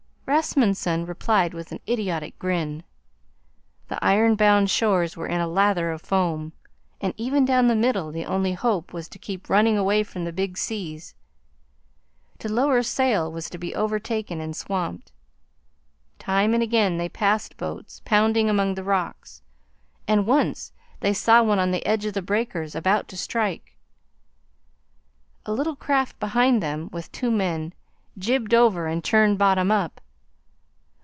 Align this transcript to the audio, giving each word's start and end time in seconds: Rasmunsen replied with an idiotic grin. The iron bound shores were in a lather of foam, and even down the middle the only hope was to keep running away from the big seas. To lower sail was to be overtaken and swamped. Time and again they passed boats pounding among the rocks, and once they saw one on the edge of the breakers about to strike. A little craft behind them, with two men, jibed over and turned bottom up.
Rasmunsen 0.31 1.05
replied 1.05 1.53
with 1.53 1.73
an 1.73 1.81
idiotic 1.89 2.39
grin. 2.39 2.85
The 3.89 4.01
iron 4.03 4.37
bound 4.37 4.69
shores 4.69 5.17
were 5.17 5.27
in 5.27 5.41
a 5.41 5.47
lather 5.47 5.91
of 5.91 6.01
foam, 6.03 6.53
and 7.01 7.13
even 7.17 7.43
down 7.43 7.67
the 7.67 7.75
middle 7.75 8.13
the 8.13 8.23
only 8.23 8.53
hope 8.53 8.93
was 8.93 9.09
to 9.09 9.19
keep 9.19 9.49
running 9.49 9.77
away 9.77 10.03
from 10.03 10.23
the 10.23 10.31
big 10.31 10.57
seas. 10.57 11.15
To 12.39 12.47
lower 12.47 12.81
sail 12.81 13.29
was 13.29 13.49
to 13.49 13.57
be 13.57 13.75
overtaken 13.75 14.39
and 14.39 14.55
swamped. 14.55 15.11
Time 16.17 16.53
and 16.53 16.63
again 16.63 16.95
they 16.97 17.09
passed 17.09 17.57
boats 17.57 18.01
pounding 18.05 18.49
among 18.49 18.75
the 18.75 18.85
rocks, 18.85 19.41
and 20.07 20.25
once 20.25 20.71
they 21.01 21.11
saw 21.13 21.43
one 21.43 21.59
on 21.59 21.71
the 21.71 21.85
edge 21.85 22.05
of 22.05 22.13
the 22.13 22.21
breakers 22.21 22.73
about 22.73 23.09
to 23.09 23.17
strike. 23.17 23.75
A 25.45 25.51
little 25.51 25.75
craft 25.75 26.21
behind 26.21 26.63
them, 26.63 26.87
with 26.93 27.11
two 27.11 27.31
men, 27.31 27.73
jibed 28.17 28.53
over 28.53 28.87
and 28.87 29.03
turned 29.03 29.37
bottom 29.37 29.69
up. 29.71 29.99